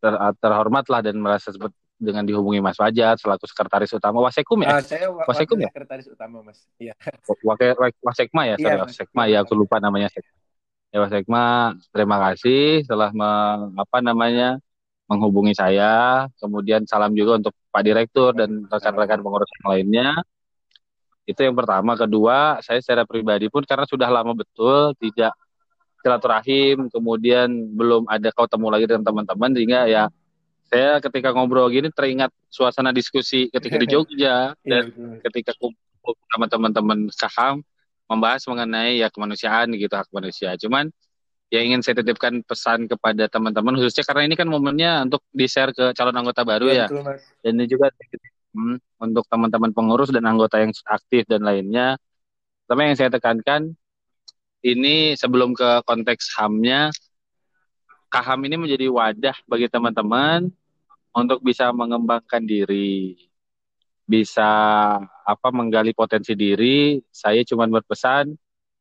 ter, 0.03 0.13
terhormat 0.43 0.85
lah 0.91 0.99
dan 0.99 1.15
merasa 1.15 1.55
seperti 1.55 1.79
dengan 2.03 2.27
dihubungi 2.27 2.59
Mas 2.59 2.75
Fajar 2.75 3.15
selaku 3.15 3.47
sekretaris 3.47 3.95
utama 3.95 4.19
Wasekum 4.19 4.59
ya? 4.59 4.75
Uh, 4.75 4.83
saya 4.83 5.07
Wasekum 5.07 5.57
ya? 5.63 5.71
Sekretaris 5.71 6.07
utama 6.11 6.43
Mas. 6.43 6.59
Iya. 6.75 6.93
Wakil 7.47 7.79
Wasekma 8.03 8.41
ya, 8.51 8.55
sorry, 8.59 8.75
iya, 8.75 8.83
Wasekma 8.83 9.23
ya, 9.31 9.37
aku 9.47 9.53
lupa 9.55 9.79
namanya. 9.79 10.11
Ya 10.91 10.99
Wasekma, 10.99 11.73
terima 11.95 12.19
kasih 12.19 12.83
telah 12.85 13.09
me, 13.15 13.31
apa 13.79 13.97
namanya 14.03 14.59
menghubungi 15.07 15.55
saya. 15.55 16.27
Kemudian 16.37 16.83
salam 16.83 17.15
juga 17.15 17.39
untuk 17.39 17.55
Pak 17.71 17.81
Direktur 17.81 18.35
dan 18.35 18.67
rekan-rekan 18.67 19.23
pengurus 19.23 19.49
yang 19.61 19.67
lainnya. 19.71 20.09
Itu 21.23 21.39
yang 21.39 21.55
pertama. 21.55 21.95
Kedua, 21.95 22.59
saya 22.59 22.83
secara 22.83 23.07
pribadi 23.07 23.47
pun 23.47 23.63
karena 23.63 23.87
sudah 23.87 24.11
lama 24.11 24.35
betul 24.35 24.91
tidak 24.99 25.31
silaturahim, 26.03 26.91
kemudian 26.91 27.47
belum 27.73 28.03
ada 28.11 28.29
ketemu 28.35 28.67
lagi 28.67 28.85
dengan 28.91 29.03
teman-teman 29.07 29.49
sehingga 29.55 29.79
ya 29.87 30.03
saya 30.67 30.99
ketika 30.99 31.31
ngobrol 31.31 31.71
gini 31.71 31.87
teringat 31.93 32.33
suasana 32.51 32.91
diskusi 32.91 33.47
ketika 33.47 33.79
di 33.79 33.87
Jogja 33.93 34.51
iya, 34.51 34.83
dan 34.83 34.91
ketika 35.23 35.55
kumpul 35.55 36.13
sama 36.27 36.51
teman-teman 36.51 37.07
saham 37.15 37.63
membahas 38.11 38.43
mengenai 38.49 38.99
ya 38.99 39.07
kemanusiaan 39.07 39.71
gitu 39.73 39.93
hak 39.95 40.11
manusia. 40.11 40.53
Cuman 40.59 40.91
yang 41.53 41.69
ingin 41.69 41.85
saya 41.85 42.01
titipkan 42.01 42.41
pesan 42.41 42.89
kepada 42.89 43.29
teman-teman 43.29 43.77
khususnya 43.77 44.01
karena 44.09 44.25
ini 44.25 44.35
kan 44.35 44.49
momennya 44.49 45.05
untuk 45.05 45.21
di-share 45.29 45.69
ke 45.69 45.93
calon 45.93 46.17
anggota 46.17 46.41
baru 46.41 46.67
ya. 46.73 46.89
ya. 46.89 47.15
Dan 47.45 47.61
ini 47.61 47.69
juga 47.69 47.93
hmm, 48.57 48.81
untuk 48.97 49.23
teman-teman 49.29 49.69
pengurus 49.69 50.09
dan 50.09 50.25
anggota 50.25 50.57
yang 50.57 50.73
aktif 50.89 51.29
dan 51.29 51.45
lainnya. 51.45 51.95
Pertama 52.65 52.89
yang 52.89 52.97
saya 52.97 53.13
tekankan 53.13 53.77
ini 54.63 55.19
sebelum 55.19 55.51
ke 55.51 55.83
konteks 55.83 56.39
HAM-nya, 56.39 56.87
KHAM 58.07 58.39
ini 58.47 58.55
menjadi 58.55 58.87
wadah 58.87 59.35
bagi 59.43 59.67
teman-teman 59.67 60.47
untuk 61.11 61.43
bisa 61.43 61.69
mengembangkan 61.75 62.39
diri, 62.47 63.19
bisa 64.07 64.49
apa 65.03 65.47
menggali 65.51 65.91
potensi 65.91 66.31
diri. 66.33 67.03
Saya 67.11 67.43
cuma 67.43 67.67
berpesan 67.67 68.31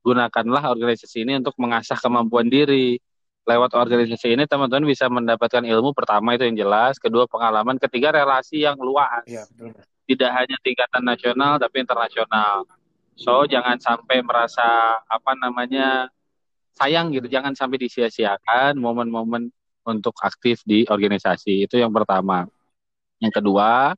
gunakanlah 0.07 0.71
organisasi 0.71 1.27
ini 1.27 1.43
untuk 1.43 1.59
mengasah 1.59 1.99
kemampuan 1.99 2.47
diri. 2.47 3.03
Lewat 3.43 3.75
organisasi 3.75 4.39
ini 4.39 4.47
teman-teman 4.47 4.87
bisa 4.87 5.11
mendapatkan 5.11 5.67
ilmu 5.67 5.91
pertama 5.99 6.39
itu 6.39 6.47
yang 6.47 6.63
jelas, 6.63 6.95
kedua 7.03 7.27
pengalaman, 7.27 7.75
ketiga 7.75 8.15
relasi 8.15 8.63
yang 8.63 8.79
luas. 8.79 9.27
Ya, 9.27 9.43
betul. 9.51 9.83
Tidak 10.07 10.31
hanya 10.31 10.57
tingkatan 10.63 11.03
nasional 11.03 11.59
tapi 11.59 11.83
internasional 11.83 12.71
So 13.17 13.45
jangan 13.45 13.77
sampai 13.79 14.25
merasa 14.25 14.99
apa 15.05 15.33
namanya 15.37 16.09
sayang 16.77 17.13
gitu, 17.13 17.29
jangan 17.29 17.53
sampai 17.53 17.79
disia-siakan 17.85 18.81
momen-momen 18.81 19.53
untuk 19.85 20.17
aktif 20.25 20.65
di 20.65 20.89
organisasi. 20.89 21.69
Itu 21.69 21.77
yang 21.77 21.93
pertama. 21.93 22.49
Yang 23.21 23.43
kedua, 23.43 23.95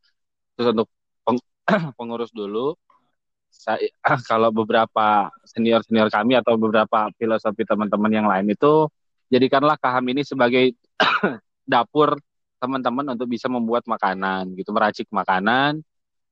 terus 0.56 0.74
untuk 0.74 0.88
peng 1.24 1.38
pengurus 1.98 2.34
dulu, 2.34 2.76
saya 3.48 3.88
kalau 4.30 4.50
beberapa 4.50 5.30
senior-senior 5.46 6.10
kami 6.10 6.36
atau 6.36 6.58
beberapa 6.58 7.08
filosofi 7.16 7.62
teman-teman 7.64 8.12
yang 8.12 8.26
lain 8.28 8.52
itu 8.52 8.90
jadikanlah 9.32 9.78
kaham 9.80 10.04
ini 10.10 10.26
sebagai 10.26 10.74
dapur 11.64 12.18
teman-teman 12.60 13.16
untuk 13.16 13.28
bisa 13.30 13.46
membuat 13.48 13.86
makanan 13.88 14.52
gitu, 14.58 14.72
meracik 14.74 15.06
makanan 15.08 15.80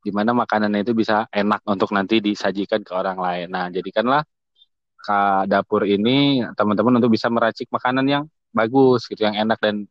di 0.02 0.10
mana 0.10 0.34
makanannya 0.34 0.82
itu 0.82 0.92
bisa 0.92 1.30
enak 1.30 1.62
untuk 1.64 1.94
nanti 1.94 2.18
disajikan 2.18 2.82
ke 2.82 2.92
orang 2.92 3.16
lain. 3.16 3.48
Nah, 3.48 3.70
jadikanlah 3.70 4.26
dapur 5.46 5.86
ini 5.86 6.42
teman-teman 6.58 6.98
untuk 6.98 7.14
bisa 7.14 7.30
meracik 7.30 7.70
makanan 7.70 8.06
yang 8.06 8.24
bagus 8.50 9.06
gitu, 9.06 9.22
yang 9.22 9.38
enak 9.38 9.62
dan 9.62 9.86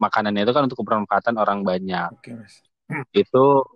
makanannya 0.00 0.48
itu 0.48 0.52
kan 0.56 0.64
untuk 0.64 0.80
kebermanfaatan 0.80 1.36
orang 1.36 1.60
banyak. 1.60 2.10
Oke, 2.16 2.32
Mas. 2.32 2.64
Itu 3.12 3.68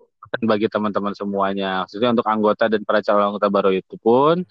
bagi 0.43 0.67
teman-teman 0.73 1.13
semuanya. 1.13 1.85
Khususnya 1.87 2.17
untuk 2.17 2.27
anggota 2.27 2.67
dan 2.67 2.83
para 2.83 3.05
calon 3.05 3.31
anggota 3.33 3.49
baru 3.53 3.71
itu 3.77 3.95
pun 4.01 4.43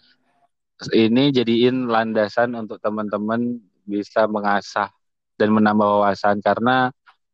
ini 0.94 1.34
jadiin 1.34 1.90
landasan 1.90 2.54
untuk 2.56 2.78
teman-teman 2.78 3.58
bisa 3.84 4.30
mengasah 4.30 4.94
dan 5.36 5.50
menambah 5.52 5.86
wawasan 5.86 6.40
karena 6.40 6.94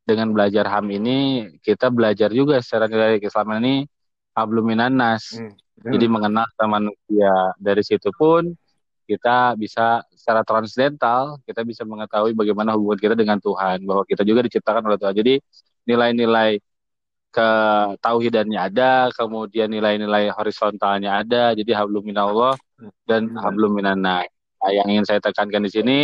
dengan 0.10 0.34
belajar 0.34 0.66
HAM 0.66 0.89
ini 0.89 1.18
kita 1.62 1.94
belajar 1.94 2.34
juga 2.34 2.58
secara 2.66 2.89
nilai 2.89 3.22
keislaman 3.22 3.62
ini 3.62 3.75
habluminanas. 4.34 5.38
Hmm, 5.38 5.54
Jadi 5.80 6.06
mengenal 6.10 6.50
manusia. 6.66 7.54
Dari 7.62 7.86
situ 7.86 8.10
pun 8.18 8.50
kita 9.06 9.58
bisa 9.58 10.06
secara 10.13 10.46
transdental 10.46 11.42
kita 11.42 11.66
bisa 11.66 11.82
mengetahui 11.82 12.38
bagaimana 12.38 12.78
hubungan 12.78 13.00
kita 13.01 13.16
dengan 13.18 13.42
Tuhan 13.42 13.82
bahwa 13.82 14.06
kita 14.06 14.25
juga 14.25 14.42
diciptakan 14.46 14.82
oleh 14.89 14.98
Tuhan. 14.98 15.13
Jadi 15.13 15.34
nilai-nilai 15.86 16.58
ketauhidannya 17.30 18.58
ada 18.58 19.13
kemudian 19.13 19.70
nilai-nilai 19.70 20.34
horizontalnya 20.34 21.22
ada. 21.22 21.54
Jadi 21.54 21.70
hablum 21.78 22.01
minallah 22.01 22.58
dan 23.06 23.30
hablum 23.38 23.78
minannas 23.78 24.25
nah, 24.60 24.72
yang 24.72 24.88
ingin 24.89 25.06
saya 25.06 25.20
tekankan 25.22 25.63
di 25.63 25.72
sini 25.72 26.00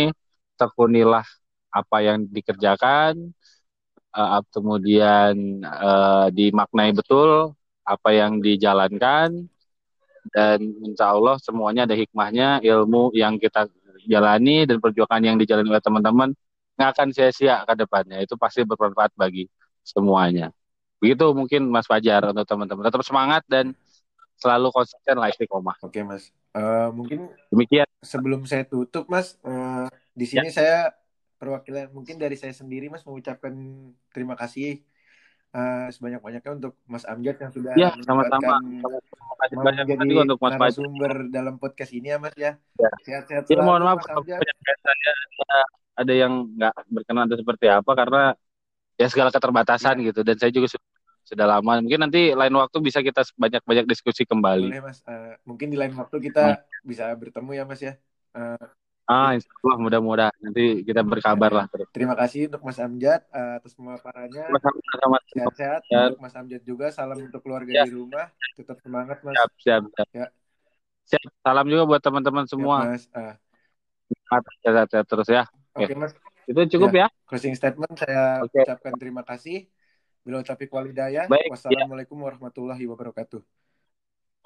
tekunilah 0.56 1.24
apa 1.72 1.96
yang 2.00 2.24
dikerjakan 2.32 3.36
uh, 4.16 4.40
kemudian 4.48 5.60
uh, 5.62 6.32
dimaknai 6.32 6.96
betul 6.96 7.52
apa 7.84 8.08
yang 8.16 8.40
dijalankan 8.40 9.46
dan 10.34 10.58
insya 10.82 11.14
Allah 11.14 11.38
semuanya 11.38 11.86
ada 11.86 11.94
hikmahnya 11.94 12.64
ilmu 12.64 13.14
yang 13.14 13.38
kita 13.38 13.70
jalani 14.08 14.66
dan 14.66 14.82
perjuangan 14.82 15.22
yang 15.22 15.36
dijalani 15.38 15.70
oleh 15.70 15.84
teman-teman 15.84 16.30
nggak 16.76 16.90
akan 16.92 17.08
sia-sia 17.10 17.64
ke 17.64 17.74
depannya. 17.74 18.20
Itu 18.22 18.36
pasti 18.36 18.62
bermanfaat 18.62 19.16
bagi 19.16 19.48
semuanya. 19.80 20.52
Begitu 21.00 21.24
mungkin 21.32 21.68
Mas 21.68 21.88
Fajar 21.88 22.32
untuk 22.32 22.44
teman-teman. 22.44 22.84
Tetap 22.84 23.02
semangat 23.04 23.42
dan 23.48 23.72
selalu 24.36 24.68
konsisten 24.72 25.16
lah 25.16 25.32
istiqomah. 25.32 25.76
Oke 25.80 26.04
Mas. 26.04 26.28
Uh, 26.56 26.88
mungkin 26.92 27.28
demikian. 27.52 27.84
sebelum 28.00 28.44
saya 28.48 28.64
tutup 28.64 29.08
Mas 29.08 29.36
uh, 29.44 29.88
di 30.12 30.24
sini 30.24 30.48
ya. 30.48 30.54
saya 30.54 30.78
perwakilan 31.36 31.92
mungkin 31.92 32.16
dari 32.16 32.34
saya 32.34 32.52
sendiri 32.56 32.88
Mas 32.88 33.04
mengucapkan 33.04 33.52
terima 34.10 34.34
kasih 34.34 34.80
uh, 35.52 35.88
sebanyak-banyaknya 35.92 36.52
untuk 36.52 36.74
Mas 36.88 37.04
Amjad 37.04 37.36
yang 37.40 37.52
sudah 37.52 37.72
ya, 37.76 37.90
sama-sama. 38.04 38.60
menjadi 39.52 40.14
untuk 40.24 40.38
Mas 40.40 40.56
narasumber 40.56 41.12
dalam 41.28 41.60
podcast 41.60 41.92
ini 41.92 42.12
ya 42.12 42.18
Mas 42.20 42.34
ya. 42.36 42.56
ya. 42.76 42.90
Sehat-sehat 43.04 43.48
ya, 43.48 43.60
mohon 43.62 43.84
maaf 43.84 44.00
saya 44.04 44.40
ada 45.96 46.12
yang 46.12 46.52
nggak 46.52 46.74
berkenan 46.92 47.24
atau 47.24 47.40
seperti 47.40 47.66
apa 47.72 47.92
karena 47.96 48.22
ya 49.00 49.08
segala 49.08 49.32
keterbatasan 49.32 49.96
ya. 50.00 50.12
gitu 50.12 50.20
dan 50.24 50.36
saya 50.36 50.52
juga 50.52 50.68
sudah, 50.68 50.88
sudah 51.24 51.46
lama 51.48 51.80
mungkin 51.80 52.00
nanti 52.04 52.36
lain 52.36 52.54
waktu 52.56 52.76
bisa 52.84 53.00
kita 53.00 53.24
banyak-banyak 53.36 53.88
diskusi 53.88 54.28
kembali. 54.28 54.68
Boleh 54.72 54.84
Mas, 54.84 55.00
uh, 55.08 55.36
mungkin 55.48 55.72
di 55.72 55.76
lain 55.80 55.96
waktu 55.96 56.16
kita 56.20 56.44
hmm. 56.60 56.84
bisa 56.84 57.08
bertemu 57.16 57.50
ya 57.56 57.64
Mas 57.64 57.80
ya. 57.80 57.96
Uh, 58.36 58.60
Ah, 59.06 59.38
insya 59.38 59.46
Allah 59.62 59.78
mudah-mudahan 59.78 60.34
nanti 60.42 60.82
kita 60.82 61.06
berkabar 61.06 61.50
lah. 61.54 61.66
Terima 61.94 62.18
kasih 62.18 62.50
untuk 62.50 62.66
Mas 62.66 62.78
Amjad 62.82 63.22
uh, 63.30 63.62
atas 63.62 63.72
pemaparannya. 63.78 64.50
Sehat-sehat 65.30 65.82
ya. 65.86 66.10
untuk 66.10 66.26
Mas 66.26 66.34
Amjad 66.34 66.62
juga. 66.66 66.90
Salam 66.90 67.22
untuk 67.22 67.38
keluarga 67.38 67.70
ya. 67.70 67.84
di 67.86 67.94
rumah. 67.94 68.34
Tetap 68.58 68.82
semangat 68.82 69.22
Mas. 69.22 69.38
Siap, 69.38 69.50
siap, 69.62 69.82
siap. 69.94 70.08
Ya. 70.10 70.26
siap. 71.06 71.22
Salam 71.38 71.70
juga 71.70 71.86
buat 71.86 72.02
teman-teman 72.02 72.50
semua. 72.50 72.82
Ya, 72.82 72.90
mas. 72.98 73.04
Uh. 73.14 73.34
Sehat-sehat 74.66 75.06
terus 75.06 75.28
ya. 75.30 75.46
Oke, 75.78 75.86
okay, 75.86 75.94
Mas. 75.94 76.12
Itu 76.50 76.60
cukup 76.74 76.90
ya. 76.90 77.06
ya. 77.06 77.26
Closing 77.30 77.54
statement 77.54 77.94
saya 77.94 78.42
okay. 78.42 78.66
ucapkan 78.66 78.94
terima 78.98 79.22
kasih. 79.22 79.70
Bila 80.26 80.42
tapi 80.42 80.66
walidaya. 80.66 81.30
Wassalamualaikum 81.30 82.18
ya. 82.18 82.22
warahmatullahi 82.26 82.82
wabarakatuh. 82.90 83.38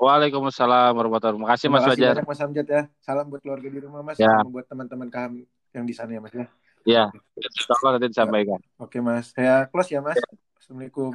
Waalaikumsalam 0.01 0.97
warahmatullahi 0.97 1.37
wabarakatuh. 1.37 1.45
Makasih 1.45 1.69
Mas 1.69 1.85
Fajar. 1.85 2.17
Banyak 2.17 2.25
Mas 2.33 2.41
Amjad 2.41 2.65
ya. 2.65 2.89
Salam 3.05 3.29
buat 3.29 3.45
keluarga 3.45 3.69
di 3.69 3.85
rumah 3.85 4.01
Mas. 4.01 4.17
Ya. 4.17 4.33
Salam 4.33 4.49
buat 4.49 4.65
teman-teman 4.65 5.13
kami 5.13 5.45
yang 5.77 5.85
di 5.85 5.93
sana 5.93 6.17
ya 6.17 6.25
Mas 6.25 6.33
ya. 6.33 6.49
Iya, 6.89 7.13
insya 7.37 7.77
Allah 7.85 8.01
nanti 8.01 8.09
disampaikan. 8.09 8.57
Ya. 8.57 8.81
Oke 8.81 9.05
Mas, 9.05 9.37
saya 9.37 9.69
close 9.69 9.93
ya 9.93 10.01
Mas. 10.01 10.17
Ya. 10.17 10.25
Assalamualaikum. 10.57 11.13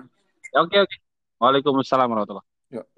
Ya, 0.54 0.62
oke 0.62 0.78
oke. 0.86 0.96
Waalaikumsalam 1.42 2.06
warahmatullahi 2.06 2.46
wabarakatuh. 2.46 2.94